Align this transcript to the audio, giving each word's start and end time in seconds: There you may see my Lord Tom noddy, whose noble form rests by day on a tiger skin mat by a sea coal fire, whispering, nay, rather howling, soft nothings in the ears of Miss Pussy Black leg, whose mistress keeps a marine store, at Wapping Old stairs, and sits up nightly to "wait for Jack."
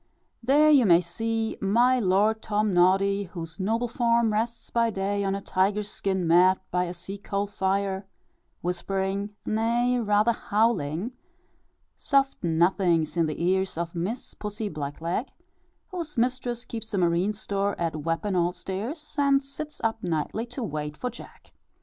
There 0.41 0.71
you 0.71 0.87
may 0.87 0.99
see 0.99 1.57
my 1.61 1.99
Lord 1.99 2.41
Tom 2.41 2.73
noddy, 2.73 3.25
whose 3.25 3.59
noble 3.59 3.87
form 3.87 4.33
rests 4.33 4.71
by 4.71 4.89
day 4.89 5.23
on 5.23 5.35
a 5.35 5.41
tiger 5.41 5.83
skin 5.83 6.25
mat 6.25 6.59
by 6.71 6.85
a 6.85 6.93
sea 6.95 7.19
coal 7.19 7.45
fire, 7.45 8.07
whispering, 8.61 9.35
nay, 9.45 9.99
rather 9.99 10.31
howling, 10.31 11.11
soft 11.95 12.43
nothings 12.43 13.15
in 13.15 13.27
the 13.27 13.43
ears 13.45 13.77
of 13.77 13.93
Miss 13.93 14.33
Pussy 14.33 14.69
Black 14.69 15.01
leg, 15.01 15.27
whose 15.89 16.17
mistress 16.17 16.65
keeps 16.65 16.95
a 16.95 16.97
marine 16.97 17.33
store, 17.33 17.79
at 17.79 17.95
Wapping 17.95 18.35
Old 18.35 18.55
stairs, 18.55 19.13
and 19.19 19.43
sits 19.43 19.79
up 19.83 20.01
nightly 20.01 20.47
to 20.47 20.63
"wait 20.63 20.97
for 20.97 21.11
Jack." 21.11 21.53